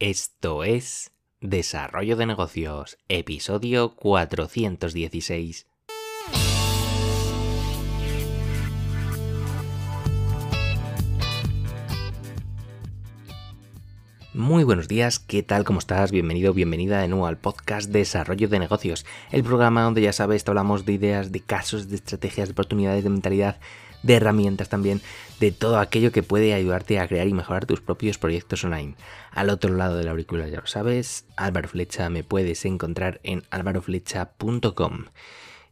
Esto 0.00 0.64
es 0.64 1.12
Desarrollo 1.42 2.16
de 2.16 2.24
Negocios, 2.24 2.96
episodio 3.10 3.94
416. 3.96 5.66
Muy 14.32 14.64
buenos 14.64 14.88
días, 14.88 15.18
¿qué 15.18 15.42
tal? 15.42 15.64
¿Cómo 15.64 15.80
estás? 15.80 16.12
Bienvenido, 16.12 16.54
bienvenida 16.54 17.02
de 17.02 17.08
nuevo 17.08 17.26
al 17.26 17.36
podcast 17.36 17.90
Desarrollo 17.90 18.48
de 18.48 18.58
Negocios, 18.58 19.04
el 19.30 19.44
programa 19.44 19.82
donde 19.82 20.00
ya 20.00 20.14
sabes, 20.14 20.44
te 20.44 20.50
hablamos 20.50 20.86
de 20.86 20.94
ideas, 20.94 21.30
de 21.30 21.40
casos, 21.40 21.90
de 21.90 21.96
estrategias, 21.96 22.48
de 22.48 22.52
oportunidades, 22.52 23.04
de 23.04 23.10
mentalidad, 23.10 23.60
de 24.02 24.14
herramientas 24.14 24.68
también, 24.68 25.00
de 25.40 25.52
todo 25.52 25.78
aquello 25.78 26.12
que 26.12 26.22
puede 26.22 26.54
ayudarte 26.54 26.98
a 26.98 27.08
crear 27.08 27.26
y 27.28 27.34
mejorar 27.34 27.66
tus 27.66 27.80
propios 27.80 28.18
proyectos 28.18 28.64
online. 28.64 28.94
Al 29.32 29.50
otro 29.50 29.74
lado 29.74 29.96
del 29.96 30.08
auricular 30.08 30.48
ya 30.48 30.60
lo 30.60 30.66
sabes, 30.66 31.24
Álvaro 31.36 31.68
Flecha 31.68 32.08
me 32.10 32.24
puedes 32.24 32.64
encontrar 32.64 33.20
en 33.22 33.44
álvaroflecha.com. 33.50 35.04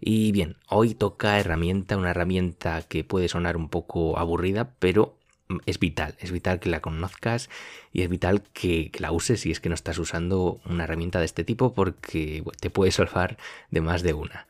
Y 0.00 0.30
bien, 0.32 0.56
hoy 0.68 0.94
toca 0.94 1.40
herramienta, 1.40 1.96
una 1.96 2.10
herramienta 2.10 2.82
que 2.82 3.02
puede 3.02 3.28
sonar 3.28 3.56
un 3.56 3.68
poco 3.68 4.18
aburrida, 4.18 4.70
pero 4.78 5.18
es 5.66 5.78
vital, 5.78 6.14
es 6.20 6.30
vital 6.30 6.60
que 6.60 6.68
la 6.68 6.80
conozcas 6.80 7.48
y 7.92 8.02
es 8.02 8.08
vital 8.08 8.42
que, 8.52 8.92
la 8.98 9.12
uses 9.12 9.40
si 9.40 9.50
es 9.50 9.60
que 9.60 9.68
no 9.68 9.74
estás 9.74 9.98
usando 9.98 10.60
una 10.66 10.84
herramienta 10.84 11.18
de 11.18 11.24
este 11.24 11.44
tipo 11.44 11.74
porque 11.74 12.44
te 12.60 12.70
puede 12.70 12.92
salvar 12.92 13.38
de 13.70 13.80
más 13.80 14.02
de 14.02 14.12
una. 14.12 14.46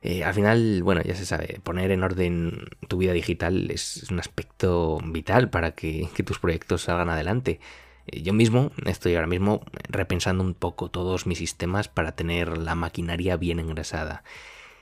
Eh, 0.00 0.22
al 0.22 0.32
final, 0.34 0.82
bueno, 0.82 1.02
ya 1.02 1.14
se 1.16 1.26
sabe, 1.26 1.60
poner 1.62 1.90
en 1.90 2.04
orden 2.04 2.68
tu 2.86 2.98
vida 2.98 3.12
digital 3.12 3.70
es 3.70 4.06
un 4.10 4.20
aspecto 4.20 4.98
vital 5.04 5.50
para 5.50 5.72
que, 5.72 6.08
tus 6.24 6.38
proyectos 6.38 6.82
salgan 6.82 7.08
adelante. 7.08 7.60
Eh, 8.06 8.22
yo 8.22 8.32
mismo 8.32 8.70
estoy 8.86 9.16
ahora 9.16 9.26
mismo 9.26 9.62
repensando 9.88 10.44
un 10.44 10.54
poco 10.54 10.90
todos 10.90 11.26
mis 11.26 11.38
sistemas 11.38 11.88
para 11.88 12.12
tener 12.12 12.58
la 12.58 12.74
maquinaria 12.74 13.36
bien 13.36 13.58
engrasada. 13.58 14.22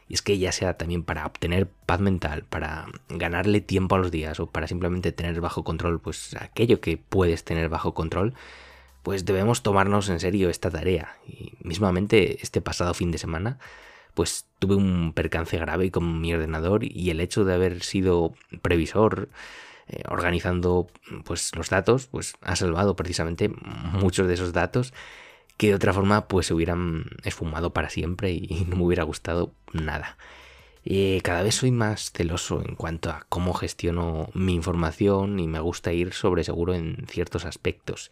Y 0.09 0.15
es 0.15 0.23
que 0.23 0.39
ya 0.39 0.53
sea 0.53 0.77
también 0.77 1.03
para 1.03 1.27
obtener 1.27 1.69
paz 1.87 2.01
mental, 2.01 2.45
para 2.45 2.87
ganarle 3.09 3.61
tiempo 3.61 3.97
a 3.97 3.99
los 3.99 4.11
días 4.13 4.39
o 4.39 4.47
para 4.47 4.69
simplemente 4.69 5.13
tener 5.13 5.41
bajo 5.41 5.65
control 5.65 6.01
pues 6.01 6.37
aquello 6.39 6.81
que 6.81 6.97
puedes 6.97 7.43
tener 7.45 7.69
bajo 7.69 7.95
control, 7.95 8.35
pues 9.03 9.25
debemos 9.25 9.63
tomarnos 9.63 10.09
en 10.11 10.21
serio 10.21 10.51
esta 10.51 10.71
tarea. 10.71 11.17
Y 11.27 11.55
mismamente 11.61 12.41
este 12.43 12.61
pasado 12.61 12.95
fin 12.95 13.11
de 13.11 13.19
semana 13.19 13.59
pues 14.17 14.47
tuve 14.59 14.77
un 14.77 15.13
percance 15.13 15.59
grave 15.59 15.91
con 15.91 16.23
mi 16.23 16.33
ordenador 16.33 16.83
y 16.83 17.11
el 17.11 17.21
hecho 17.21 17.45
de 17.45 17.53
haber 17.53 17.83
sido 17.83 18.33
previsor 18.63 19.29
eh, 19.89 20.03
organizando 20.09 20.87
pues 21.25 21.55
los 21.55 21.69
datos 21.69 22.07
pues 22.07 22.35
ha 22.41 22.57
salvado 22.57 22.97
precisamente 22.97 23.51
muchos 23.51 24.27
de 24.27 24.33
esos 24.33 24.55
datos 24.55 24.95
que 25.59 25.69
de 25.69 25.75
otra 25.75 25.93
forma 25.93 26.29
pues 26.29 26.47
se 26.47 26.55
hubieran 26.55 27.05
esfumado 27.25 27.75
para 27.75 27.91
siempre 27.91 28.33
y 28.33 28.67
no 28.69 28.77
me 28.77 28.85
hubiera 28.85 29.05
gustado 29.05 29.53
nada. 29.75 30.17
Eh, 30.87 31.21
cada 31.23 31.43
vez 31.43 31.57
soy 31.57 31.71
más 31.71 32.11
celoso 32.13 32.63
en 32.67 32.75
cuanto 32.75 33.11
a 33.11 33.27
cómo 33.29 33.53
gestiono 33.53 34.31
mi 34.33 34.55
información 34.55 35.39
y 35.41 35.47
me 35.47 35.61
gusta 35.61 35.93
ir 35.93 36.15
sobre 36.15 36.43
seguro 36.43 36.73
en 36.73 37.05
ciertos 37.07 37.45
aspectos. 37.45 38.11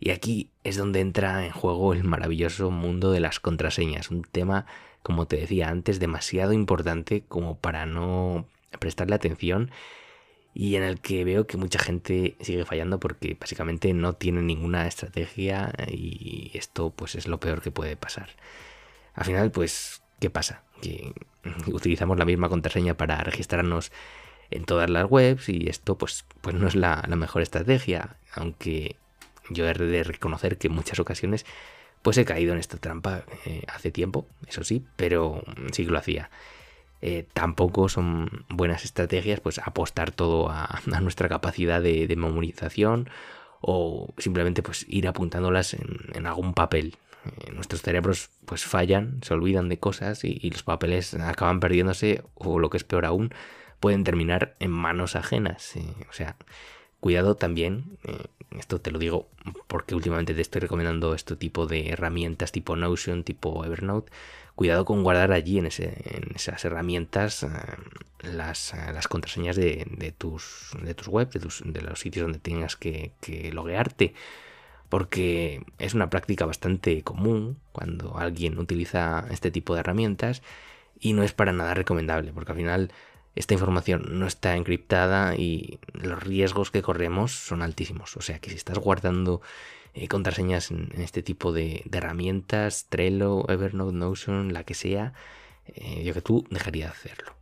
Y 0.00 0.10
aquí 0.10 0.50
es 0.64 0.78
donde 0.78 1.00
entra 1.00 1.44
en 1.44 1.52
juego 1.52 1.92
el 1.92 2.04
maravilloso 2.04 2.70
mundo 2.70 3.12
de 3.12 3.20
las 3.20 3.38
contraseñas, 3.38 4.10
un 4.10 4.22
tema, 4.22 4.66
como 5.02 5.26
te 5.26 5.36
decía 5.36 5.68
antes, 5.68 5.98
demasiado 6.00 6.52
importante 6.52 7.24
como 7.28 7.58
para 7.58 7.86
no 7.86 8.46
prestarle 8.78 9.14
atención 9.14 9.70
y 10.54 10.76
en 10.76 10.82
el 10.82 11.00
que 11.00 11.24
veo 11.24 11.46
que 11.46 11.56
mucha 11.56 11.78
gente 11.78 12.36
sigue 12.40 12.64
fallando 12.64 13.00
porque 13.00 13.36
básicamente 13.38 13.92
no 13.94 14.12
tiene 14.14 14.42
ninguna 14.42 14.86
estrategia 14.86 15.72
y 15.88 16.50
esto 16.54 16.90
pues 16.90 17.14
es 17.14 17.26
lo 17.26 17.40
peor 17.40 17.62
que 17.62 17.70
puede 17.70 17.96
pasar. 17.96 18.30
Al 19.14 19.24
final 19.24 19.50
pues, 19.50 20.02
¿qué 20.20 20.30
pasa? 20.30 20.62
Que 20.82 21.14
utilizamos 21.72 22.18
la 22.18 22.24
misma 22.24 22.48
contraseña 22.48 22.94
para 22.96 23.22
registrarnos 23.24 23.92
en 24.50 24.64
todas 24.64 24.90
las 24.90 25.10
webs 25.10 25.48
y 25.48 25.68
esto 25.68 25.96
pues, 25.96 26.26
pues 26.40 26.54
no 26.54 26.68
es 26.68 26.76
la, 26.76 27.02
mejor 27.16 27.42
estrategia, 27.42 28.16
aunque 28.34 28.96
yo 29.48 29.66
he 29.66 29.72
de 29.72 30.04
reconocer 30.04 30.58
que 30.58 30.68
en 30.68 30.74
muchas 30.74 31.00
ocasiones 31.00 31.46
pues 32.02 32.18
he 32.18 32.24
caído 32.24 32.52
en 32.52 32.58
esta 32.58 32.78
trampa 32.78 33.24
eh, 33.46 33.62
hace 33.68 33.90
tiempo, 33.90 34.26
eso 34.46 34.64
sí, 34.64 34.84
pero 34.96 35.42
sí 35.72 35.84
que 35.84 35.90
lo 35.90 35.98
hacía. 35.98 36.30
Eh, 37.04 37.26
tampoco 37.32 37.88
son 37.88 38.44
buenas 38.48 38.84
estrategias 38.84 39.40
pues 39.40 39.58
apostar 39.58 40.12
todo 40.12 40.48
a, 40.50 40.80
nuestra 41.00 41.28
capacidad 41.28 41.82
de, 41.82 42.06
memorización 42.16 43.10
o 43.60 44.14
simplemente 44.18 44.62
pues 44.62 44.86
ir 44.88 45.08
apuntándolas 45.08 45.74
en, 45.74 46.26
algún 46.26 46.54
papel. 46.54 46.96
Eh, 47.24 47.50
nuestros 47.52 47.82
cerebros 47.82 48.30
pues 48.44 48.64
fallan, 48.64 49.18
se 49.22 49.34
olvidan 49.34 49.68
de 49.68 49.78
cosas 49.78 50.22
y, 50.24 50.48
los 50.50 50.62
papeles 50.62 51.14
acaban 51.14 51.58
perdiéndose 51.58 52.22
o 52.34 52.60
lo 52.60 52.70
que 52.70 52.76
es 52.76 52.84
peor 52.84 53.04
aún 53.04 53.34
pueden 53.80 54.04
terminar 54.04 54.54
en 54.60 54.70
manos 54.70 55.16
ajenas. 55.16 55.74
Eh, 55.74 55.82
o 56.08 56.12
sea, 56.12 56.36
cuidado 57.02 57.34
también, 57.34 57.98
esto 58.58 58.80
te 58.80 58.90
lo 58.90 58.98
digo 58.98 59.28
porque 59.66 59.94
últimamente 59.94 60.32
te 60.32 60.40
estoy 60.40 60.60
recomendando 60.60 61.14
este 61.14 61.36
tipo 61.36 61.66
de 61.66 61.90
herramientas 61.90 62.52
tipo 62.52 62.76
Notion, 62.76 63.24
tipo 63.24 63.64
Evernote 63.66 64.10
cuidado 64.54 64.84
con 64.84 65.02
guardar 65.02 65.32
allí 65.32 65.58
en, 65.58 65.66
esas 65.66 66.64
herramientas 66.64 67.42
eh, 67.42 67.48
eh, 68.22 68.32
las, 68.32 69.08
contraseñas 69.08 69.56
de, 69.56 70.14
tus, 70.16 70.70
webs, 71.08 71.34
de, 71.64 71.82
los 71.82 72.00
sitios 72.00 72.24
donde 72.24 72.38
tengas 72.38 72.76
que, 72.76 73.12
loguearte. 73.52 74.14
Porque 74.88 75.64
es 75.78 75.94
una 75.94 76.10
práctica 76.10 76.44
bastante 76.44 77.02
común 77.02 77.58
cuando 77.72 78.18
alguien 78.18 78.58
utiliza 78.58 79.26
este 79.30 79.50
tipo 79.50 79.72
de 79.72 79.80
herramientas 79.80 80.42
y 81.00 81.14
no 81.14 81.22
es 81.22 81.32
para 81.32 81.52
nada 81.52 81.72
recomendable, 81.72 82.32
porque 82.34 82.52
al 82.52 82.58
final 82.58 82.92
esta 83.34 83.54
información 83.54 84.18
no 84.18 84.26
está 84.26 84.56
encriptada 84.56 85.34
y 85.36 85.78
los 85.94 86.22
riesgos 86.22 86.70
que 86.70 86.82
corremos 86.82 87.32
son 87.32 87.62
altísimos. 87.62 88.16
O 88.16 88.20
sea 88.20 88.38
que 88.38 88.50
si 88.50 88.56
estás 88.56 88.78
guardando 88.78 89.40
eh, 89.94 90.08
contraseñas 90.08 90.70
en, 90.70 90.90
este 90.98 91.22
tipo 91.22 91.52
de, 91.52 91.84
herramientas, 91.90 92.86
Trello, 92.88 93.48
Evernote, 93.48 93.96
Notion, 93.96 94.52
la 94.52 94.64
que 94.64 94.74
sea, 94.74 95.14
eh, 95.66 96.02
yo 96.04 96.14
que 96.14 96.22
tú 96.22 96.46
dejaría 96.50 96.86
de 96.86 96.92
hacerlo. 96.92 97.34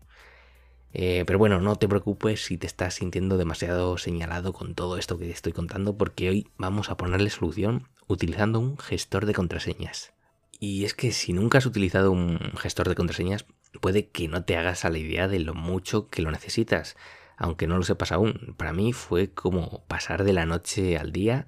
Eh, 0.92 1.24
pero 1.26 1.38
bueno, 1.38 1.60
no 1.60 1.76
te 1.76 1.88
preocupes 1.88 2.44
si 2.44 2.56
te 2.56 2.66
estás 2.66 2.94
sintiendo 2.94 3.36
demasiado 3.36 3.96
señalado 3.98 4.52
con 4.52 4.74
todo 4.74 4.96
esto 4.96 5.18
que 5.18 5.26
te 5.26 5.32
estoy 5.32 5.52
contando, 5.52 5.96
porque 5.96 6.28
hoy 6.28 6.48
vamos 6.56 6.90
a 6.90 6.96
ponerle 6.96 7.30
solución 7.30 7.88
utilizando 8.08 8.58
un 8.58 8.76
gestor 8.78 9.26
de 9.26 9.34
contraseñas. 9.34 10.12
Y 10.58 10.84
es 10.84 10.94
que 10.94 11.12
si 11.12 11.32
nunca 11.32 11.58
has 11.58 11.66
utilizado 11.66 12.10
un 12.10 12.38
gestor 12.58 12.88
de 12.88 12.96
contraseñas, 12.96 13.46
puede 13.80 14.08
que 14.08 14.28
no 14.28 14.44
te 14.44 14.56
hagas 14.56 14.84
a 14.84 14.90
la 14.90 14.98
idea 14.98 15.28
de 15.28 15.40
lo 15.40 15.54
mucho 15.54 16.08
que 16.08 16.22
lo 16.22 16.30
necesitas, 16.30 16.96
aunque 17.36 17.66
no 17.66 17.76
lo 17.76 17.82
sepas 17.84 18.12
aún. 18.12 18.54
Para 18.56 18.72
mí 18.72 18.92
fue 18.92 19.30
como 19.30 19.84
pasar 19.86 20.24
de 20.24 20.32
la 20.32 20.46
noche 20.46 20.98
al 20.98 21.12
día 21.12 21.46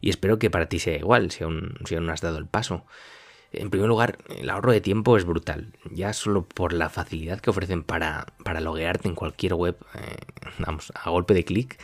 y 0.00 0.10
espero 0.10 0.38
que 0.38 0.50
para 0.50 0.68
ti 0.68 0.78
sea 0.78 0.96
igual 0.96 1.30
si 1.30 1.44
aún, 1.44 1.74
si 1.84 1.94
aún 1.94 2.06
no 2.06 2.12
has 2.12 2.20
dado 2.20 2.38
el 2.38 2.46
paso. 2.46 2.84
En 3.52 3.70
primer 3.70 3.88
lugar, 3.88 4.18
el 4.36 4.50
ahorro 4.50 4.72
de 4.72 4.80
tiempo 4.80 5.16
es 5.16 5.24
brutal, 5.24 5.72
ya 5.90 6.12
solo 6.12 6.44
por 6.44 6.72
la 6.72 6.90
facilidad 6.90 7.40
que 7.40 7.50
ofrecen 7.50 7.84
para, 7.84 8.26
para 8.44 8.60
loguearte 8.60 9.08
en 9.08 9.14
cualquier 9.14 9.54
web, 9.54 9.76
eh, 9.94 10.16
vamos, 10.58 10.92
a 10.94 11.10
golpe 11.10 11.34
de 11.34 11.44
clic, 11.44 11.78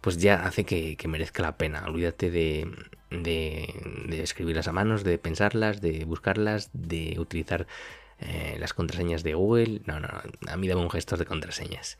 pues 0.00 0.16
ya 0.16 0.46
hace 0.46 0.64
que, 0.64 0.96
merezca 1.08 1.42
la 1.42 1.56
pena. 1.56 1.84
Olvídate 1.86 2.30
de, 2.30 2.70
de, 3.10 4.22
escribirlas 4.22 4.68
a 4.68 4.72
manos, 4.72 5.04
de 5.04 5.18
pensarlas, 5.18 5.80
de 5.80 6.04
buscarlas, 6.04 6.70
de 6.72 7.16
utilizar 7.18 7.66
eh, 8.20 8.56
las 8.58 8.74
contraseñas 8.74 9.22
de 9.22 9.34
Google. 9.34 9.80
No, 9.86 9.98
no, 9.98 10.08
a 10.46 10.56
mí 10.56 10.68
dame 10.68 10.82
un 10.82 10.90
gestor 10.90 11.18
de 11.18 11.26
contraseñas. 11.26 11.98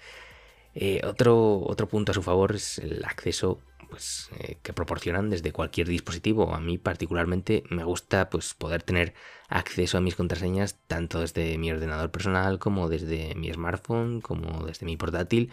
Eh, 0.74 1.00
otro, 1.04 1.62
otro 1.64 1.88
punto 1.88 2.12
a 2.12 2.14
su 2.14 2.22
favor 2.22 2.54
es 2.54 2.78
el 2.78 3.04
acceso 3.04 3.60
pues, 3.88 4.30
eh, 4.38 4.56
que 4.62 4.72
proporcionan 4.72 5.30
desde 5.30 5.52
cualquier 5.52 5.88
dispositivo. 5.88 6.54
A 6.54 6.60
mí 6.60 6.76
particularmente 6.78 7.64
me 7.70 7.84
gusta 7.84 8.28
pues, 8.28 8.54
poder 8.54 8.82
tener 8.82 9.14
acceso 9.48 9.98
a 9.98 10.00
mis 10.02 10.14
contraseñas 10.14 10.76
tanto 10.86 11.20
desde 11.20 11.56
mi 11.58 11.72
ordenador 11.72 12.10
personal 12.10 12.58
como 12.58 12.88
desde 12.88 13.34
mi 13.34 13.52
smartphone, 13.52 14.20
como 14.20 14.66
desde 14.66 14.86
mi 14.86 14.96
portátil, 14.96 15.50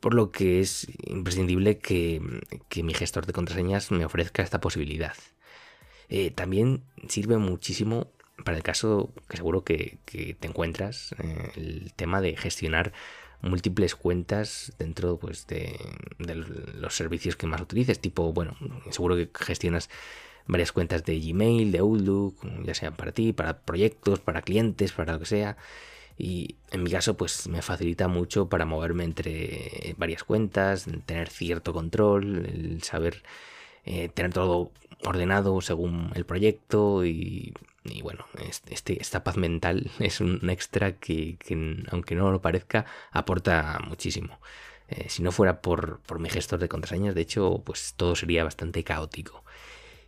por 0.00 0.14
lo 0.14 0.30
que 0.30 0.60
es 0.60 0.86
imprescindible 1.06 1.78
que, 1.78 2.20
mi 2.82 2.94
gestor 2.94 3.24
de 3.26 3.32
contraseñas 3.32 3.90
me 3.90 4.04
ofrezca 4.04 4.42
esta 4.42 4.60
posibilidad. 4.60 5.14
También 6.36 6.84
sirve 7.08 7.38
muchísimo 7.38 8.13
para 8.42 8.56
el 8.56 8.62
caso 8.62 9.12
que 9.28 9.36
seguro 9.36 9.64
que, 9.64 9.98
te 10.06 10.46
encuentras, 10.46 11.14
eh, 11.22 11.52
el 11.56 11.92
tema 11.94 12.20
de 12.20 12.36
gestionar 12.36 12.92
múltiples 13.42 13.94
cuentas 13.94 14.72
dentro 14.78 15.18
pues, 15.18 15.46
de, 15.46 15.78
los 16.74 16.94
servicios 16.94 17.36
que 17.36 17.46
más 17.46 17.60
utilices. 17.60 18.00
Tipo, 18.00 18.32
bueno, 18.32 18.56
seguro 18.90 19.16
que 19.16 19.30
gestionas 19.34 19.90
varias 20.46 20.72
cuentas 20.72 21.04
de 21.04 21.20
Gmail, 21.20 21.70
de 21.70 21.78
Outlook, 21.78 22.36
ya 22.64 22.74
sea 22.74 22.90
para 22.90 23.12
ti, 23.12 23.32
para 23.32 23.58
proyectos, 23.60 24.20
para 24.20 24.42
clientes, 24.42 24.92
para 24.92 25.12
lo 25.12 25.20
que 25.20 25.26
sea. 25.26 25.56
Y 26.16 26.56
en 26.70 26.82
mi 26.82 26.90
caso, 26.90 27.16
pues 27.16 27.48
me 27.48 27.60
facilita 27.60 28.08
mucho 28.08 28.48
para 28.48 28.64
moverme 28.64 29.04
entre 29.04 29.94
varias 29.98 30.24
cuentas, 30.24 30.86
tener 31.06 31.28
cierto 31.28 31.72
control, 31.72 32.46
el 32.46 32.82
saber 32.82 33.22
eh, 33.86 34.08
tener 34.08 34.32
todo 34.32 34.72
ordenado 35.04 35.60
según 35.60 36.10
el 36.14 36.24
proyecto 36.24 37.04
y, 37.04 37.52
bueno, 38.02 38.26
este, 38.70 39.00
esta 39.00 39.22
paz 39.24 39.36
mental 39.36 39.90
es 39.98 40.20
un 40.20 40.48
extra 40.48 40.96
que, 40.96 41.36
aunque 41.90 42.14
no 42.14 42.32
lo 42.32 42.40
parezca, 42.40 42.86
aporta 43.12 43.78
muchísimo. 43.86 44.38
Eh, 44.88 45.06
si 45.08 45.22
no 45.22 45.32
fuera 45.32 45.60
por, 45.60 46.00
por 46.00 46.18
mi 46.18 46.30
gestor 46.30 46.58
de 46.60 46.68
contraseñas, 46.68 47.14
de 47.14 47.22
hecho, 47.22 47.62
pues 47.64 47.94
todo 47.96 48.16
sería 48.16 48.44
bastante 48.44 48.84
caótico. 48.84 49.44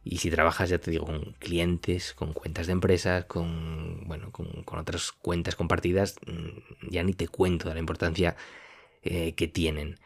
Y 0.05 0.19
si 0.19 0.31
trabajas, 0.31 0.71
ya 0.71 0.79
te 0.79 0.91
digo, 0.91 1.07
con 1.07 1.35
clientes, 1.39 2.15
con 2.15 2.33
cuentas 2.33 2.67
de 2.69 2.73
empresas, 2.73 3.25
con, 3.25 4.07
bueno, 4.07 4.31
con, 4.31 4.79
otras 4.79 5.13
cuentas 5.13 5.57
compartidas, 5.57 6.17
mm, 6.27 6.91
ya 6.91 7.03
ni 7.03 7.13
te 7.13 7.29
cuento 7.29 7.69
de 7.69 7.75
la 7.75 7.81
importancia 7.81 8.37
eh, 9.03 9.35
que 9.35 9.49
tienen. 9.49 9.99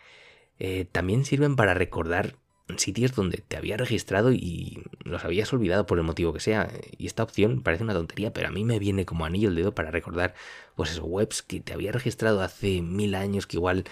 También 0.93 1.25
sirven 1.25 1.57
para 1.57 1.73
recordar 1.73 2.37
sitios 2.79 3.15
donde 3.15 3.39
te 3.39 3.57
había 3.57 3.77
registrado 3.77 4.33
y 4.33 4.83
los 5.05 5.25
habías 5.25 5.53
olvidado 5.53 5.87
por 5.87 5.99
el 5.99 6.05
motivo 6.05 6.33
que 6.33 6.41
sea. 6.41 6.71
Y 6.99 7.07
esta 7.07 7.23
opción 7.23 7.63
parece 7.63 7.85
una 7.85 7.95
tontería, 7.95 8.33
pero 8.33 8.49
a 8.49 8.51
mí 8.51 8.65
me 8.65 8.79
viene 8.79 9.07
como 9.07 9.25
anillo 9.25 9.49
el 9.49 9.55
dedo 9.55 9.75
para 9.75 9.91
recordar 9.91 10.35
pues 10.75 10.91
esos 10.91 11.05
webs 11.05 11.43
que 11.43 11.61
te 11.61 11.73
había 11.73 11.93
registrado 11.93 12.43
hace 12.43 12.83
mil 12.83 13.15
años 13.15 13.47
que 13.47 13.57
igual 13.57 13.85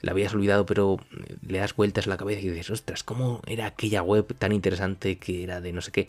la 0.00 0.12
habías 0.12 0.34
olvidado, 0.34 0.64
pero 0.66 0.98
le 1.46 1.58
das 1.58 1.74
vueltas 1.74 2.06
a 2.06 2.10
la 2.10 2.16
cabeza 2.16 2.40
y 2.40 2.48
dices, 2.48 2.70
ostras, 2.70 3.02
¿cómo 3.02 3.42
era 3.46 3.66
aquella 3.66 4.02
web 4.02 4.26
tan 4.38 4.52
interesante 4.52 5.18
que 5.18 5.42
era 5.42 5.60
de 5.60 5.72
no 5.72 5.80
sé 5.80 5.90
qué? 5.90 6.08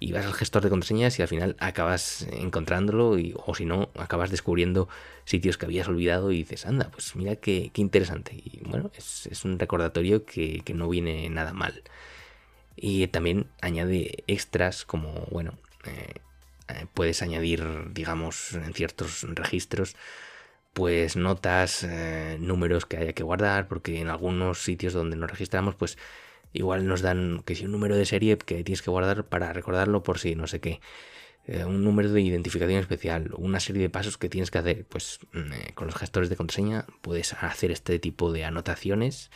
Y 0.00 0.12
vas 0.12 0.26
al 0.26 0.34
gestor 0.34 0.62
de 0.62 0.70
contraseñas 0.70 1.18
y 1.18 1.22
al 1.22 1.28
final 1.28 1.56
acabas 1.58 2.26
encontrándolo, 2.32 3.18
y, 3.18 3.34
o 3.36 3.54
si 3.54 3.64
no, 3.64 3.90
acabas 3.96 4.30
descubriendo 4.30 4.88
sitios 5.24 5.58
que 5.58 5.66
habías 5.66 5.88
olvidado 5.88 6.30
y 6.30 6.38
dices, 6.38 6.66
anda, 6.66 6.90
pues 6.90 7.16
mira 7.16 7.36
qué, 7.36 7.70
interesante. 7.74 8.34
Y 8.34 8.60
bueno, 8.64 8.90
es, 8.96 9.44
un 9.44 9.58
recordatorio 9.58 10.24
que, 10.24 10.62
no 10.74 10.88
viene 10.88 11.28
nada 11.30 11.52
mal. 11.52 11.82
Y 12.76 13.06
también 13.08 13.46
añade 13.60 14.24
extras 14.28 14.84
como, 14.84 15.26
bueno, 15.30 15.58
eh, 15.84 16.14
eh, 16.68 16.86
puedes 16.94 17.22
añadir, 17.22 17.92
digamos, 17.92 18.52
en 18.54 18.72
ciertos 18.74 19.22
registros, 19.22 19.96
pues 20.74 21.16
notas, 21.16 21.82
eh, 21.82 22.36
números 22.40 22.86
que 22.86 22.98
haya 22.98 23.12
que 23.14 23.22
guardar, 23.22 23.68
porque 23.68 24.00
en 24.00 24.08
algunos 24.08 24.62
sitios 24.62 24.92
donde 24.92 25.16
nos 25.16 25.30
registramos, 25.30 25.74
pues 25.74 25.98
igual 26.58 26.86
nos 26.86 27.02
dan 27.02 27.42
que 27.44 27.54
si 27.54 27.64
un 27.64 27.72
número 27.72 27.96
de 27.96 28.06
serie 28.06 28.36
que 28.38 28.64
tienes 28.64 28.82
que 28.82 28.90
guardar 28.90 29.24
para 29.24 29.52
recordarlo 29.52 30.02
por 30.02 30.18
si 30.18 30.34
no 30.34 30.46
sé 30.46 30.60
qué. 30.60 30.80
Eh, 31.46 31.64
un 31.64 31.82
número 31.82 32.12
de 32.12 32.20
identificación 32.20 32.78
especial, 32.78 33.30
una 33.36 33.60
serie 33.60 33.82
de 33.82 33.90
pasos 33.90 34.18
que 34.18 34.28
tienes 34.28 34.50
que 34.50 34.58
hacer. 34.58 34.84
Pues 34.86 35.20
mm, 35.32 35.52
eh, 35.52 35.72
con 35.74 35.86
los 35.86 35.96
gestores 35.96 36.28
de 36.28 36.36
contraseña 36.36 36.86
puedes 37.00 37.32
hacer 37.32 37.70
este 37.70 37.98
tipo 37.98 38.32
de 38.32 38.44
anotaciones. 38.44 39.30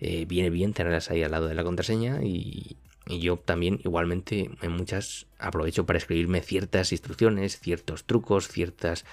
viene 0.00 0.50
bien 0.50 0.74
tenerlas 0.74 1.10
ahí 1.10 1.22
al 1.22 1.32
lado 1.32 1.48
de 1.48 1.54
la 1.54 1.64
contraseña 1.64 2.20
y, 2.22 2.76
y 3.08 3.20
yo 3.20 3.36
también 3.38 3.80
igualmente 3.84 4.50
en 4.60 4.72
muchas 4.72 5.26
aprovecho 5.38 5.86
para 5.86 5.98
escribirme 5.98 6.42
ciertas 6.42 6.92
instrucciones, 6.92 7.58
ciertos 7.58 8.04
trucos, 8.04 8.48
ciertas 8.48 9.04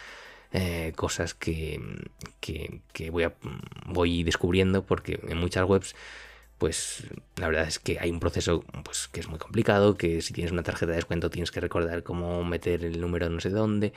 eh, 0.52 0.94
cosas 0.96 1.34
que, 1.34 1.80
que, 2.40 3.10
voy, 3.10 3.24
a, 3.24 3.34
voy 3.86 4.24
descubriendo 4.24 4.86
porque 4.86 5.20
en 5.28 5.38
muchas 5.38 5.68
webs 5.68 5.96
pues 6.58 7.06
la 7.38 7.48
verdad 7.48 7.68
es 7.68 7.80
que 7.80 8.00
hay 8.00 8.12
un 8.12 8.20
proceso 8.20 8.64
pues, 8.84 9.08
que 9.08 9.20
es 9.20 9.28
muy 9.28 9.40
complicado, 9.40 9.96
que 9.96 10.22
si 10.22 10.34
tienes 10.34 10.52
una 10.52 10.64
tarjeta 10.64 10.92
de 10.92 10.98
descuento 10.98 11.30
tienes 11.30 11.52
que 11.52 11.60
recordar 11.60 12.04
cómo 12.04 12.44
meter 12.44 12.86
el 12.86 13.02
número 13.02 13.30
no 13.30 13.40
sé 13.40 13.50
dónde. 13.50 13.94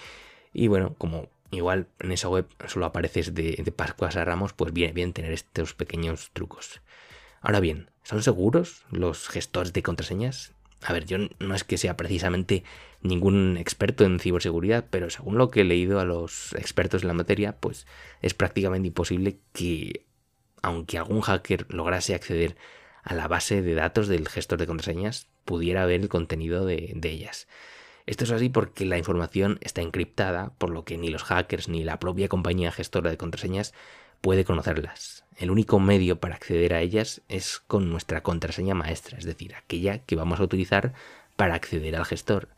Y 0.52 0.68
bueno, 0.68 0.94
como 0.98 1.28
igual 1.50 1.86
en 2.00 2.12
esa 2.12 2.28
web 2.28 2.46
solo 2.66 2.86
apareces 2.86 3.34
de, 3.34 3.60
de 3.64 3.72
Pascuas 3.72 4.16
a 4.16 4.24
Ramos, 4.24 4.52
pues 4.52 4.72
viene 4.72 4.92
bien 4.92 5.12
tener 5.12 5.32
estos 5.32 5.74
pequeños 5.74 6.30
trucos. 6.32 6.80
Ahora 7.40 7.60
bien, 7.60 7.90
¿son 8.02 8.22
seguros 8.22 8.84
los 8.90 9.28
gestores 9.28 9.72
de 9.72 9.82
contraseñas? 9.82 10.52
A 10.82 10.92
ver, 10.92 11.06
yo 11.06 11.18
no 11.38 11.54
es 11.54 11.64
que 11.64 11.78
sea 11.78 11.96
precisamente 11.96 12.64
ningún 13.02 13.56
experto 13.56 14.04
en 14.04 14.20
ciberseguridad, 14.20 14.86
pero 14.90 15.10
según 15.10 15.38
lo 15.38 15.50
que 15.50 15.62
he 15.62 15.64
leído 15.64 16.00
a 16.00 16.04
los 16.04 16.52
expertos 16.54 17.02
en 17.02 17.08
la 17.08 17.14
materia, 17.14 17.56
pues 17.58 17.86
es 18.22 18.34
prácticamente 18.34 18.88
imposible 18.88 19.38
que, 19.52 20.04
aunque 20.62 20.98
algún 20.98 21.20
hacker 21.20 21.66
lograse 21.68 22.14
acceder 22.14 22.56
a 23.02 23.14
la 23.14 23.28
base 23.28 23.62
de 23.62 23.74
datos 23.74 24.08
del 24.08 24.28
gestor 24.28 24.58
de 24.58 24.66
contraseñas, 24.66 25.28
pudiera 25.44 25.86
ver 25.86 26.02
el 26.02 26.08
contenido 26.08 26.66
de, 26.66 26.98
ellas. 27.02 27.48
Esto 28.06 28.24
es 28.24 28.30
así 28.30 28.48
porque 28.48 28.84
la 28.84 28.98
información 28.98 29.58
está 29.62 29.80
encriptada, 29.80 30.52
por 30.58 30.70
lo 30.70 30.84
que 30.84 30.98
ni 30.98 31.08
los 31.08 31.24
hackers 31.24 31.68
ni 31.68 31.84
la 31.84 31.98
propia 31.98 32.28
compañía 32.28 32.72
gestora 32.72 33.10
de 33.10 33.16
contraseñas 33.16 33.72
puede 34.20 34.44
conocerlas. 34.44 35.24
El 35.36 35.50
único 35.50 35.78
medio 35.78 36.18
para 36.18 36.34
acceder 36.34 36.74
a 36.74 36.80
ellas 36.80 37.22
es 37.28 37.60
con 37.66 37.90
nuestra 37.90 38.22
contraseña 38.22 38.74
maestra, 38.74 39.18
es 39.18 39.24
decir, 39.24 39.54
aquella 39.54 39.98
que 40.00 40.16
vamos 40.16 40.40
a 40.40 40.42
utilizar 40.44 40.92
para 41.36 41.54
acceder 41.54 41.96
al 41.96 42.04
gestor. 42.04 42.48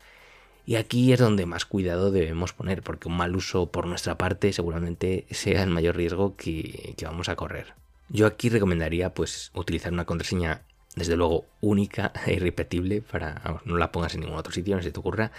Y 0.65 0.75
aquí 0.75 1.11
es 1.11 1.19
donde 1.19 1.45
más 1.45 1.65
cuidado 1.65 2.11
debemos 2.11 2.53
poner, 2.53 2.81
porque 2.81 3.07
un 3.07 3.17
mal 3.17 3.35
uso 3.35 3.71
por 3.71 3.87
nuestra 3.87 4.17
parte 4.17 4.53
seguramente 4.53 5.25
sea 5.31 5.63
el 5.63 5.69
mayor 5.69 5.95
riesgo 5.95 6.35
que, 6.35 6.95
vamos 7.03 7.29
a 7.29 7.35
correr. 7.35 7.73
Yo 8.13 8.27
aquí 8.27 8.49
recomendaría 8.49 9.13
pues 9.13 9.51
utilizar 9.53 9.93
una 9.93 10.05
contraseña 10.05 10.63
desde 10.95 11.15
luego 11.15 11.45
única 11.61 12.11
e 12.25 12.33
irrepetible 12.33 13.01
para 13.01 13.61
no 13.65 13.77
la 13.77 13.91
pongas 13.91 14.15
en 14.15 14.21
ningún 14.21 14.37
otro 14.37 14.51
sitio, 14.51 14.75
no 14.75 14.83
se 14.83 14.91
te 14.91 14.99
ocurra, 14.99 15.31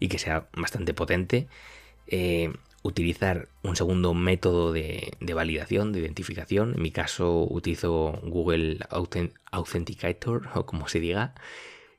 y 0.00 0.08
que 0.08 0.18
sea 0.18 0.48
bastante 0.52 0.92
potente. 0.92 1.48
Eh, 2.08 2.52
utilizar 2.82 3.48
un 3.62 3.76
segundo 3.76 4.14
método 4.14 4.72
de, 4.72 5.16
validación, 5.34 5.92
de 5.92 6.00
identificación. 6.00 6.74
En 6.74 6.82
mi 6.82 6.90
caso 6.90 7.46
utilizo 7.50 8.20
Google 8.22 8.78
Authenticator 9.50 10.48
o 10.54 10.66
como 10.66 10.88
se 10.88 11.00
diga. 11.00 11.34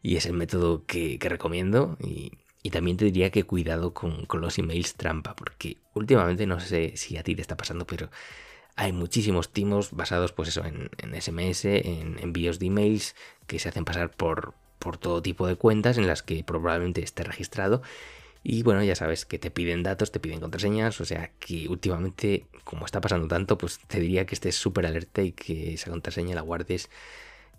Y 0.01 0.15
es 0.15 0.25
el 0.25 0.33
método 0.33 0.85
que, 0.85 1.18
recomiendo. 1.21 1.97
Y, 2.01 2.31
también 2.71 2.97
te 2.97 3.06
diría 3.06 3.31
que 3.31 3.44
cuidado 3.45 3.94
con, 3.94 4.27
los 4.41 4.59
emails 4.59 4.95
trampa. 4.95 5.35
Porque 5.35 5.77
últimamente 5.94 6.45
no 6.47 6.59
sé 6.59 6.94
si 6.97 7.18
a 7.18 7.24
ti 7.24 7.35
te 7.35 7.41
está 7.41 7.56
pasando, 7.57 7.88
pero 7.88 8.09
hay 8.77 8.94
muchísimos 8.94 9.50
timos 9.50 9.91
basados 9.91 10.31
pues 10.31 10.50
eso, 10.50 10.63
en, 10.63 10.89
SMS, 11.21 11.65
en 11.65 12.19
envíos 12.19 12.59
de 12.59 12.68
emails 12.68 13.15
que 13.47 13.59
se 13.59 13.68
hacen 13.68 13.83
pasar 13.83 14.12
por, 14.12 14.53
por 14.79 14.97
todo 14.97 15.21
tipo 15.21 15.47
de 15.47 15.56
cuentas 15.56 15.97
en 15.97 16.07
las 16.07 16.24
que 16.24 16.44
probablemente 16.44 17.01
esté 17.03 17.24
registrado 17.24 17.81
y 18.44 18.63
bueno, 18.63 18.81
ya 18.83 18.95
sabes 18.95 19.25
que 19.25 19.39
te 19.39 19.51
piden 19.51 19.83
datos, 19.83 20.12
te 20.12 20.19
piden 20.21 20.39
contraseñas, 20.39 21.01
o 21.01 21.06
sea 21.06 21.31
que 21.39 21.68
últimamente, 21.68 22.45
como 22.63 22.85
está 22.85 23.01
pasando 23.01 23.27
tanto, 23.27 23.57
pues 23.57 23.79
te 23.88 24.00
diría 24.00 24.25
que 24.25 24.35
estés 24.35 24.56
súper 24.56 24.85
alerta 24.85 25.21
y 25.21 25.33
que 25.33 25.74
esa 25.74 25.89
contraseña 25.89 26.35
la 26.35 26.41
guardes 26.41 26.89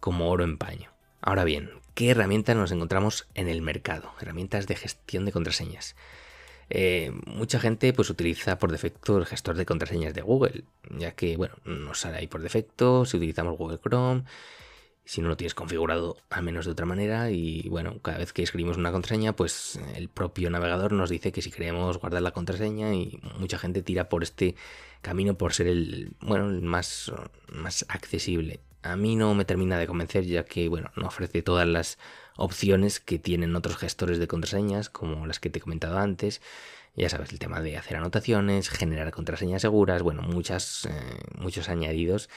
como 0.00 0.30
oro 0.30 0.44
en 0.44 0.56
paño. 0.56 0.90
Ahora 1.20 1.44
bien, 1.44 1.70
¿qué 1.94 2.10
herramientas 2.10 2.56
nos 2.56 2.72
encontramos 2.72 3.26
en 3.34 3.48
el 3.48 3.60
mercado? 3.60 4.12
Herramientas 4.20 4.66
de 4.66 4.76
gestión 4.76 5.25
de 5.25 5.32
contraseñas. 5.32 5.96
Eh, 6.70 7.12
mucha 7.26 7.58
gente 7.60 7.92
pues 7.92 8.10
utiliza 8.10 8.58
por 8.58 8.70
defecto 8.72 9.16
el 9.16 9.26
gestor 9.26 9.56
de 9.56 9.66
contraseñas 9.66 10.14
de 10.14 10.22
Google, 10.22 10.64
ya 10.90 11.12
que 11.12 11.37
bueno, 11.37 11.54
nos 11.64 12.00
sale 12.00 12.18
ahí 12.18 12.26
por 12.26 12.42
defecto 12.42 13.04
si 13.04 13.16
utilizamos 13.16 13.56
Google 13.56 13.78
Chrome 13.78 14.25
si 15.08 15.22
no 15.22 15.28
lo 15.30 15.38
tienes 15.38 15.54
configurado 15.54 16.18
al 16.28 16.42
menos 16.42 16.66
de 16.66 16.72
otra 16.72 16.84
manera 16.84 17.30
y 17.30 17.66
bueno, 17.70 17.98
cada 18.02 18.18
vez 18.18 18.34
que 18.34 18.42
escribimos 18.42 18.76
una 18.76 18.92
contraseña 18.92 19.34
pues 19.34 19.80
el 19.94 20.10
propio 20.10 20.50
navegador 20.50 20.92
nos 20.92 21.08
dice 21.08 21.32
que 21.32 21.40
si 21.40 21.50
queremos 21.50 21.96
guardar 21.96 22.20
la 22.20 22.32
contraseña 22.32 22.92
y 22.92 23.18
mucha 23.38 23.58
gente 23.58 23.80
tira 23.80 24.10
por 24.10 24.22
este 24.22 24.54
camino 25.00 25.38
por 25.38 25.54
ser 25.54 25.68
el 25.68 26.12
bueno, 26.20 26.50
el 26.50 26.60
más, 26.60 27.10
más 27.50 27.87
accesible. 27.88 28.60
A 28.82 28.97
mí 28.97 29.16
no 29.16 29.35
me 29.35 29.44
termina 29.44 29.78
de 29.78 29.87
convencer 29.87 30.25
ya 30.25 30.44
que 30.44 30.68
bueno, 30.68 30.90
no 30.97 31.06
ofrece 31.06 31.42
todas 31.42 31.66
las 31.66 31.99
opciones 32.37 33.00
que 33.00 33.18
tienen 33.18 33.56
otros 33.56 33.76
gestores 33.76 34.18
de 34.18 34.28
contraseñas 34.28 34.88
como 34.88 35.26
las 35.26 35.40
que 35.40 35.50
te 35.50 35.58
he 35.58 35.62
comentado 35.62 35.99
antes. 35.99 36.40
Ya 36.97 37.08
sabes, 37.08 37.30
el 37.32 37.38
tema 37.38 37.61
de 37.61 37.76
hacer 37.76 37.97
anotaciones, 37.97 38.70
generar 38.70 39.11
contraseñas 39.12 39.62
seguras, 39.62 40.02
bueno, 40.02 40.23
muchas, 40.23 40.87
eh, 40.87 40.90
muchos 41.37 41.68
añadidos 41.68 42.28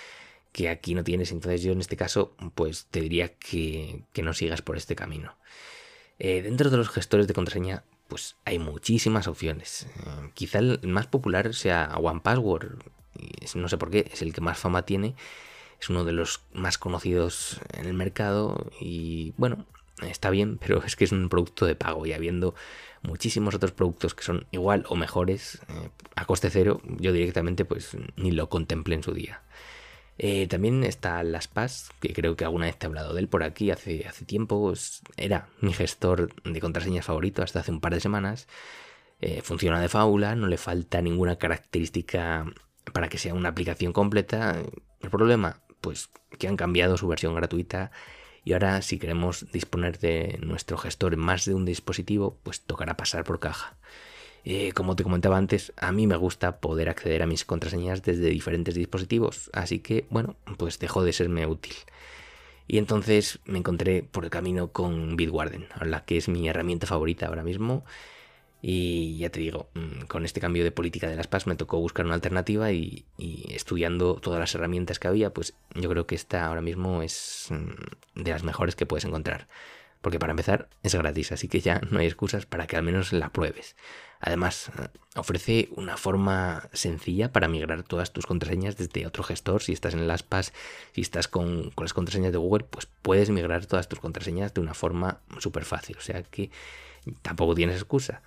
que 0.51 0.69
aquí 0.69 0.93
no 0.95 1.03
tienes. 1.03 1.31
Entonces 1.31 1.61
yo 1.61 1.71
en 1.71 1.81
este 1.81 1.97
caso 1.97 2.35
pues 2.55 2.87
te 2.91 3.01
diría 3.01 3.33
que, 3.35 4.03
no 4.21 4.33
sigas 4.33 4.61
por 4.61 4.77
este 4.77 4.95
camino. 4.95 5.35
Eh, 6.19 6.41
dentro 6.41 6.69
de 6.69 6.77
los 6.77 6.89
gestores 6.89 7.27
de 7.27 7.33
contraseña 7.33 7.83
pues 8.07 8.35
hay 8.45 8.59
muchísimas 8.59 9.27
opciones. 9.27 9.87
Eh, 10.05 10.31
quizá 10.33 10.59
el 10.59 10.79
más 10.83 11.07
popular 11.07 11.53
sea 11.53 11.95
OnePassword. 11.97 12.83
No 13.55 13.69
sé 13.69 13.77
por 13.77 13.89
qué, 13.89 14.09
es 14.11 14.21
el 14.21 14.33
que 14.33 14.41
más 14.41 14.57
fama 14.57 14.83
tiene. 14.83 15.15
Es 15.81 15.89
uno 15.89 16.05
de 16.05 16.13
los 16.13 16.41
más 16.53 16.77
conocidos 16.77 17.59
en 17.73 17.87
el 17.87 17.93
mercado 17.93 18.69
y 18.79 19.33
bueno, 19.37 19.65
está 20.01 20.29
bien, 20.29 20.57
pero 20.65 20.83
es 20.83 20.95
que 20.95 21.05
es 21.05 21.11
un 21.11 21.29
producto 21.29 21.65
de 21.65 21.75
pago 21.75 22.05
y 22.05 22.13
habiendo 22.13 22.53
muchísimos 23.01 23.55
otros 23.55 23.71
productos 23.71 24.13
que 24.13 24.23
son 24.23 24.45
igual 24.51 24.85
o 24.87 24.95
mejores 24.95 25.59
eh, 25.69 25.89
a 26.15 26.25
coste 26.25 26.49
cero, 26.49 26.81
yo 26.99 27.11
directamente 27.11 27.65
pues 27.65 27.97
ni 28.15 28.31
lo 28.31 28.47
contemplé 28.49 28.95
en 28.95 29.03
su 29.03 29.13
día. 29.13 29.41
Eh, 30.23 30.45
también 30.47 30.83
está 30.83 31.23
LastPass, 31.23 31.89
que 31.99 32.13
creo 32.13 32.35
que 32.35 32.45
alguna 32.45 32.67
vez 32.67 32.77
te 32.77 32.85
he 32.85 32.87
hablado 32.87 33.13
de 33.13 33.21
él 33.21 33.27
por 33.27 33.41
aquí 33.41 33.71
hace, 33.71 34.05
hace 34.07 34.23
tiempo. 34.23 34.71
era 35.17 35.47
mi 35.61 35.73
gestor 35.73 36.31
de 36.43 36.61
contraseñas 36.61 37.05
favorito 37.05 37.41
hasta 37.41 37.61
hace 37.61 37.71
un 37.71 37.81
par 37.81 37.95
de 37.95 38.01
semanas. 38.01 38.47
Eh, 39.19 39.41
funciona 39.41 39.79
de 39.81 39.89
fábula, 39.89 40.35
no 40.35 40.47
le 40.47 40.57
falta 40.57 41.01
ninguna 41.01 41.37
característica 41.37 42.45
para 42.93 43.09
que 43.09 43.17
sea 43.17 43.33
una 43.33 43.49
aplicación 43.49 43.93
completa. 43.93 44.61
El 45.01 45.09
problema, 45.09 45.61
pues 45.81 46.09
que 46.39 46.47
han 46.47 46.57
cambiado 46.57 46.97
su 46.97 47.07
versión 47.07 47.35
gratuita 47.35 47.91
Y 48.43 48.53
ahora 48.53 48.81
si 48.81 48.99
queremos 48.99 49.51
disponer 49.51 49.99
de 49.99 50.39
nuestro 50.41 50.77
gestor 50.77 51.13
en 51.13 51.19
más 51.19 51.45
de 51.45 51.53
un 51.53 51.65
dispositivo, 51.65 52.37
pues 52.43 52.61
tocará 52.61 52.97
pasar 52.97 53.23
por 53.23 53.39
caja. 53.39 53.75
Eh, 54.43 54.71
como 54.73 54.95
te 54.95 55.03
comentaba 55.03 55.37
antes, 55.37 55.71
a 55.77 55.91
mí 55.91 56.07
me 56.07 56.15
gusta 56.15 56.59
poder 56.59 56.89
acceder 56.89 57.21
a 57.21 57.27
mis 57.27 57.45
contraseñas 57.45 58.01
desde 58.01 58.29
diferentes 58.29 58.73
dispositivos, 58.73 59.51
así 59.53 59.79
que 59.79 60.07
bueno, 60.09 60.35
pues 60.57 60.79
dejó 60.79 61.03
de 61.03 61.13
serme 61.13 61.45
útil. 61.45 61.75
Y 62.67 62.77
entonces 62.77 63.39
me 63.45 63.59
encontré 63.59 64.01
por 64.03 64.23
el 64.23 64.29
camino 64.29 64.71
con 64.71 65.15
Bitwarden, 65.17 65.67
la 65.81 66.05
que 66.05 66.17
es 66.17 66.29
mi 66.29 66.47
herramienta 66.47 66.87
favorita 66.87 67.27
ahora 67.27 67.43
mismo. 67.43 67.83
Y 68.61 69.17
ya 69.17 69.29
te 69.29 69.39
digo, 69.39 69.69
mm, 69.73 70.05
con 70.07 70.23
este 70.23 70.39
cambio 70.39 70.63
de 70.63 70.71
política 70.71 71.09
de 71.09 71.15
las 71.15 71.27
PAS 71.27 71.47
me 71.47 71.55
tocó 71.55 71.79
buscar 71.79 72.05
una 72.05 72.15
alternativa 72.15 72.71
y, 72.71 73.05
estudiando 73.49 74.15
todas 74.15 74.39
las 74.39 74.53
herramientas 74.53 74.99
que 74.99 75.07
había, 75.07 75.33
pues 75.33 75.55
yo 75.73 75.89
creo 75.89 76.05
que 76.05 76.15
esta 76.15 76.45
ahora 76.45 76.61
mismo 76.61 77.01
es 77.01 77.47
mm, 77.49 78.21
de 78.21 78.31
las 78.31 78.43
mejores 78.43 78.75
que 78.75 78.85
puedes 78.85 79.05
encontrar. 79.05 79.47
Porque 80.01 80.19
para 80.19 80.31
empezar 80.31 80.67
es 80.83 80.95
gratis, 80.95 81.31
así 81.31 81.47
que 81.47 81.61
ya 81.61 81.79
no 81.91 81.99
hay 81.99 82.07
excusas 82.07 82.45
para 82.45 82.67
que 82.67 82.75
al 82.75 82.83
menos 82.83 83.13
la 83.13 83.29
pruebes. 83.29 83.75
Además, 84.19 84.71
ofrece 85.15 85.69
una 85.75 85.97
forma 85.97 86.69
sencilla 86.73 87.31
para 87.31 87.47
migrar 87.47 87.83
todas 87.83 88.11
tus 88.11 88.25
contraseñas 88.25 88.77
desde 88.77 89.07
otro 89.07 89.23
gestor. 89.23 89.63
Si 89.63 89.73
estás 89.73 89.93
en 89.93 90.07
las 90.07 90.21
PAS, 90.21 90.53
si 90.93 91.01
estás 91.01 91.27
con, 91.27 91.71
las 91.77 91.93
contraseñas 91.93 92.31
de 92.31 92.37
Google, 92.37 92.65
pues 92.65 92.87
puedes 93.01 93.29
migrar 93.31 93.65
todas 93.65 93.89
tus 93.89 93.99
contraseñas 93.99 94.53
de 94.53 94.61
una 94.61 94.75
forma 94.75 95.21
súper 95.39 95.65
fácil. 95.65 95.97
O 95.97 96.01
sea 96.01 96.21
que 96.23 96.51
tampoco 97.23 97.55
tienes 97.55 97.75
excusa. 97.75 98.21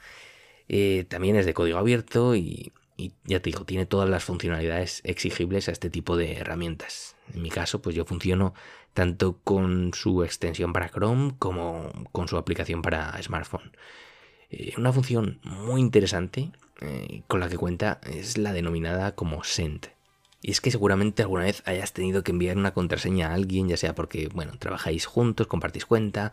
Eh, 0.68 1.04
también 1.08 1.36
es 1.36 1.46
de 1.46 1.54
código 1.54 1.78
abierto 1.78 2.34
y, 2.34 2.72
y, 2.96 3.12
ya 3.24 3.40
te 3.40 3.50
digo, 3.50 3.64
tiene 3.64 3.86
todas 3.86 4.08
las 4.08 4.24
funcionalidades 4.24 5.00
exigibles 5.04 5.68
a 5.68 5.72
este 5.72 5.90
tipo 5.90 6.16
de 6.16 6.34
herramientas. 6.34 7.16
En 7.32 7.42
mi 7.42 7.50
caso, 7.50 7.82
pues 7.82 7.96
yo 7.96 8.04
funciono 8.04 8.54
tanto 8.92 9.38
con 9.42 9.92
su 9.94 10.22
extensión 10.22 10.72
para 10.72 10.88
Chrome 10.88 11.34
como 11.38 11.90
con 12.12 12.28
su 12.28 12.36
aplicación 12.36 12.82
para 12.82 13.20
smartphone. 13.22 13.72
Eh, 14.50 14.74
una 14.78 14.92
función 14.92 15.40
muy 15.42 15.80
interesante 15.80 16.52
eh, 16.80 17.22
con 17.26 17.40
la 17.40 17.48
que 17.48 17.56
cuenta 17.56 18.00
es 18.04 18.38
la 18.38 18.52
denominada 18.52 19.14
como 19.14 19.42
send. 19.42 19.88
Y 20.40 20.50
es 20.50 20.60
que 20.60 20.70
seguramente 20.70 21.22
alguna 21.22 21.44
vez 21.44 21.62
hayas 21.64 21.92
tenido 21.94 22.22
que 22.22 22.30
enviar 22.30 22.58
una 22.58 22.74
contraseña 22.74 23.30
a 23.30 23.34
alguien, 23.34 23.66
ya 23.68 23.78
sea 23.78 23.94
porque, 23.94 24.28
bueno, 24.28 24.52
trabajáis 24.58 25.06
juntos, 25.06 25.46
compartís 25.46 25.86
cuenta, 25.86 26.32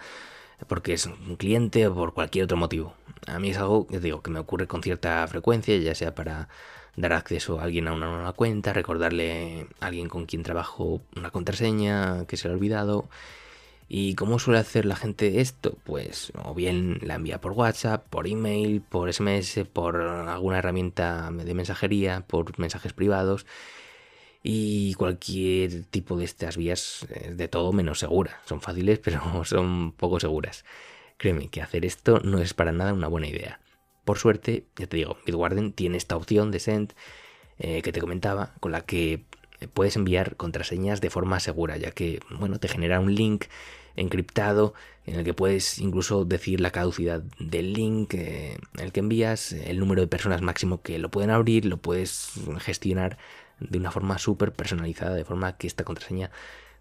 porque 0.68 0.94
es 0.94 1.06
un 1.06 1.36
cliente 1.36 1.88
o 1.88 1.94
por 1.94 2.14
cualquier 2.14 2.46
otro 2.46 2.58
motivo. 2.58 2.94
A 3.28 3.40
mí 3.40 3.52
es 3.52 3.58
algo, 3.58 3.88
que 3.88 4.00
digo, 4.00 4.22
que 4.22 4.32
me 4.32 4.40
ocurre 4.40 4.68
con 4.68 4.84
cierta 4.84 5.26
frecuencia, 5.28 5.78
ya 5.78 5.96
sea 5.96 6.16
para 6.16 6.50
dar 6.96 7.14
acceso 7.14 7.60
a 7.60 7.64
alguien 7.64 7.88
a 7.88 7.94
una 7.94 8.08
nueva 8.08 8.34
cuenta, 8.34 8.74
recordarle 8.74 9.68
a 9.80 9.88
alguien 9.88 10.10
con 10.10 10.26
quien 10.26 10.44
trabajo 10.44 11.02
una 11.16 11.32
contraseña 11.32 12.26
que 12.26 12.38
se 12.38 12.48
le 12.48 12.54
ha 12.54 12.58
olvidado 12.58 13.08
¿Y 13.94 14.16
cómo 14.16 14.40
suele 14.40 14.58
hacer 14.62 14.86
la 14.86 14.96
gente 14.96 15.42
esto? 15.42 15.78
Pues 15.84 16.32
o 16.46 16.54
bien 16.54 17.00
la 17.02 17.16
envía 17.16 17.42
por 17.42 17.52
WhatsApp, 17.52 18.08
por 18.08 18.26
email, 18.26 18.80
por 18.80 19.12
SMS, 19.12 19.66
por 19.74 19.98
alguna 20.00 20.60
herramienta 20.60 21.30
de 21.30 21.54
mensajería, 21.54 22.24
por 22.26 22.58
mensajes 22.58 22.94
privados. 22.94 23.46
Y 24.44 24.96
cualquier 24.96 25.84
tipo 25.86 26.18
de 26.18 26.26
estas 26.26 26.58
vías 26.58 27.06
es 27.14 27.38
de 27.38 27.48
todo 27.48 27.74
menos 27.74 28.00
segura. 28.00 28.42
Son 28.46 28.62
fáciles, 28.62 29.00
pero 29.04 29.46
son 29.46 29.92
poco 29.92 30.20
seguras. 30.20 30.66
Créeme 31.18 31.50
que 31.50 31.62
hacer 31.62 31.86
esto 31.86 32.20
no 32.24 32.40
es 32.40 32.54
para 32.54 32.72
nada 32.72 32.94
una 32.94 33.08
buena 33.08 33.28
idea. 33.28 33.60
Por 34.06 34.18
suerte, 34.18 34.66
ya 34.76 34.88
te 34.88 34.98
digo, 34.98 35.18
Bitwarden 35.26 35.74
tiene 35.74 35.98
esta 35.98 36.16
opción 36.16 36.50
de 36.50 36.60
send 36.60 36.94
eh, 37.60 37.84
que 37.84 37.92
te 37.92 38.02
comentaba, 38.02 38.56
con 38.60 38.72
la 38.72 38.82
que 38.82 39.26
puedes 39.68 39.96
enviar 39.96 40.36
contraseñas 40.36 41.02
de 41.02 41.12
forma 41.12 41.40
segura, 41.40 41.78
ya 41.78 41.92
que, 41.92 42.20
bueno, 42.40 42.60
te 42.60 42.68
genera 42.68 43.00
un 43.00 43.14
link 43.14 43.46
encriptado 43.96 44.74
en 45.06 45.20
el 45.20 45.26
que 45.26 45.34
puedes 45.34 45.80
incluso 45.80 46.26
decir 46.26 46.62
la 46.62 46.72
caducidad 46.72 47.22
del 47.40 47.74
link 47.74 48.14
eh, 48.14 48.58
el 48.80 48.92
que 48.92 49.02
envías, 49.02 49.52
el 49.52 49.80
número 49.80 50.02
de 50.02 50.08
personas 50.08 50.42
máximo 50.42 50.82
que 50.82 50.98
lo 50.98 51.12
pueden 51.12 51.30
abrir, 51.30 51.66
lo 51.66 51.78
puedes 51.78 52.32
gestionar 52.60 53.18
de 53.62 53.78
una 53.78 53.92
forma 53.92 54.18
súper 54.18 54.52
personalizada, 54.52 55.16
de 55.16 55.26
forma 55.26 55.58
que 55.58 55.68
esta 55.68 55.84
contraseña 55.84 56.32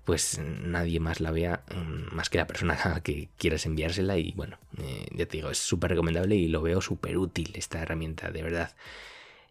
pues 0.05 0.41
nadie 0.41 0.99
más 0.99 1.21
la 1.21 1.31
vea 1.31 1.63
mm, 1.75 2.15
más 2.15 2.31
que 2.31 2.39
la 2.39 2.47
persona 2.47 3.01
que 3.05 3.29
quieras 3.37 3.67
enviársela 3.67 4.17
y 4.19 4.33
bueno, 4.33 4.59
eh, 4.79 5.07
ya 5.13 5.27
te 5.27 5.37
digo, 5.37 5.51
es 5.51 5.59
súper 5.59 5.91
recomendable 5.91 6.35
y 6.37 6.49
lo 6.49 6.63
veo 6.63 6.81
súper 6.81 7.19
útil 7.19 7.53
esta 7.55 7.81
herramienta, 7.81 8.31
de 8.31 8.43
verdad. 8.43 8.75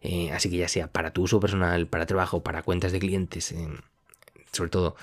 Eh, 0.02 0.32
así 0.32 0.50
que 0.50 0.56
ya 0.56 0.68
sea 0.68 0.88
para 0.88 1.12
tu 1.12 1.22
uso 1.22 1.40
personal, 1.40 1.86
para 1.86 2.06
trabajo, 2.06 2.42
para 2.42 2.62
cuentas 2.62 2.92
de 2.92 2.98
clientes, 2.98 3.54
sobre 4.52 4.70
todo 4.70 4.96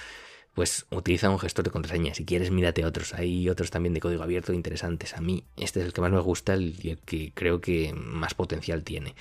pues 0.53 0.87
utiliza 0.89 1.29
un 1.29 1.37
gestor 1.37 1.63
de 1.65 1.71
contraseña. 1.71 2.15
Si 2.15 2.25
quieres, 2.25 2.49
mírate 2.49 2.83
otros. 2.83 3.13
Hay 3.13 3.47
otros 3.47 3.69
también 3.69 3.93
de 3.93 3.99
código 3.99 4.23
abierto 4.23 4.53
interesantes. 4.53 5.13
A 5.15 5.21
mí 5.21 5.43
este 5.55 5.81
es 5.81 5.85
el 5.85 5.93
que 5.93 6.01
más 6.01 6.11
me 6.11 6.19
gusta 6.19 6.55
el 6.55 6.99
que 7.05 7.31
creo 7.35 7.61
que 7.61 7.93
más 7.93 8.33
potencial 8.33 8.83
tiene. 8.83 9.13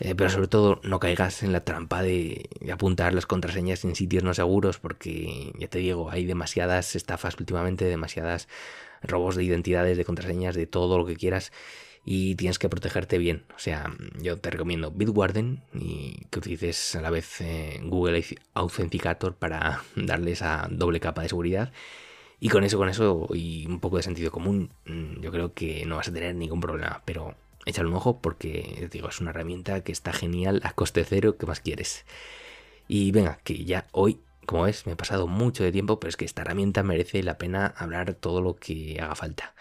Eh, 0.00 0.14
pero 0.16 0.28
sobre 0.28 0.48
todo 0.48 0.80
no 0.82 0.98
caigas 0.98 1.44
en 1.44 1.52
la 1.52 1.60
trampa 1.60 2.02
de, 2.02 2.48
apuntar 2.72 3.14
las 3.14 3.26
contraseñas 3.26 3.84
en 3.84 3.94
sitios 3.94 4.24
no 4.24 4.34
seguros 4.34 4.78
porque 4.78 5.52
ya 5.56 5.68
te 5.68 5.78
digo, 5.78 6.10
hay 6.10 6.24
demasiadas 6.26 6.96
estafas 6.96 7.38
últimamente, 7.38 7.84
demasiadas 7.84 8.48
robos 9.02 9.36
de 9.36 9.44
identidades, 9.44 9.96
de 9.96 10.04
contraseñas, 10.04 10.56
de 10.56 10.66
todo 10.66 10.98
lo 10.98 11.06
que 11.06 11.16
quieras 11.16 11.52
y 12.04 12.34
tienes 12.34 12.58
que 12.58 12.68
protegerte 12.68 13.18
bien. 13.18 13.44
O 13.56 13.58
sea, 13.58 13.94
yo 14.20 14.38
te 14.38 14.50
recomiendo 14.50 14.90
Bitwarden 14.90 15.62
y 15.74 16.26
que 16.30 16.38
utilices 16.38 16.96
a 16.96 17.00
la 17.00 17.10
vez 17.10 17.40
eh, 17.40 17.80
Google 17.84 18.24
Authenticator 18.54 19.34
para 19.34 19.82
darle 19.96 20.32
esa 20.32 20.68
doble 20.70 21.00
capa 21.00 21.22
de 21.22 21.28
seguridad. 21.28 21.72
Y 22.40 22.48
con 22.50 22.64
eso, 22.64 22.76
con 22.78 22.88
eso 22.88 23.28
y 23.32 23.66
un 23.66 23.80
poco 23.80 23.96
de 23.96 24.02
sentido 24.02 24.30
común, 24.30 24.70
mm, 24.86 25.20
yo 25.20 25.30
creo 25.30 25.54
que 25.54 25.86
no 25.86 25.96
vas 25.96 26.08
a 26.08 26.12
tener 26.12 26.34
ningún 26.34 26.60
problema. 26.60 27.02
Pero 27.06 27.34
échale 27.66 27.88
un 27.88 27.94
ojo 27.94 28.20
porque, 28.20 28.88
digo, 28.90 29.08
es 29.08 29.20
una 29.20 29.30
herramienta 29.30 29.82
que 29.82 29.92
está 29.92 30.12
genial 30.12 30.60
a 30.64 30.72
coste 30.72 31.04
cero, 31.04 31.36
¿qué 31.38 31.46
más 31.46 31.60
quieres? 31.60 32.04
Y 32.88 33.10
venga, 33.12 33.38
que 33.44 33.64
ya 33.64 33.86
hoy, 33.92 34.20
como 34.46 34.64
ves, 34.64 34.86
me 34.86 34.92
he 34.92 34.96
pasado 34.96 35.26
mucho 35.26 35.64
de 35.64 35.72
tiempo, 35.72 35.98
pero 36.00 36.10
es 36.10 36.16
que 36.16 36.24
esta 36.24 36.42
herramienta 36.42 36.82
merece 36.82 37.22
la 37.22 37.38
pena 37.38 37.74
hablar 37.76 38.14
todo 38.14 38.40
lo 38.40 38.56
que 38.56 38.98
haga 39.00 39.14
falta. 39.14 39.54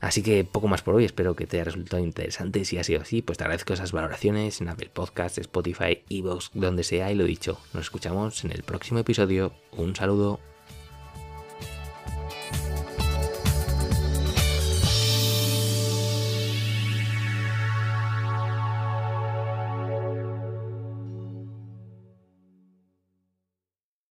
Así 0.00 0.22
que 0.22 0.44
poco 0.44 0.68
más 0.68 0.82
por 0.82 0.94
hoy, 0.94 1.04
espero 1.06 1.34
que 1.34 1.46
te 1.46 1.56
haya 1.56 1.64
resultado 1.64 2.02
interesante. 2.02 2.66
Si 2.66 2.76
ha 2.76 2.84
sido 2.84 3.00
así, 3.00 3.22
pues 3.22 3.38
te 3.38 3.44
agradezco 3.44 3.72
esas 3.72 3.92
valoraciones 3.92 4.60
en 4.60 4.68
Apple 4.68 4.90
Podcasts, 4.92 5.38
Spotify, 5.38 6.02
Evox, 6.10 6.50
donde 6.52 6.84
sea. 6.84 7.10
Y 7.10 7.14
lo 7.14 7.24
dicho, 7.24 7.58
nos 7.72 7.84
escuchamos 7.84 8.44
en 8.44 8.52
el 8.52 8.64
próximo 8.64 8.98
episodio. 8.98 9.54
Un 9.72 9.96
saludo. 9.96 10.40